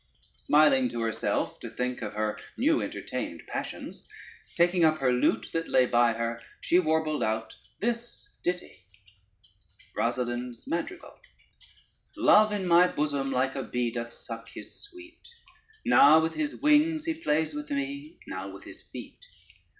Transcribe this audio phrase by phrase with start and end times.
[0.37, 4.07] Smiling to herself to think of her new entertained passions,
[4.55, 8.87] taking up her lute that lay by her, she warbled out this ditty:
[9.95, 11.19] Rosalynde's Madrigal
[12.17, 15.29] Love in my bosom like a bee Doth suck his sweet:
[15.85, 19.23] Now with his wings he plays with me, Now with his feet.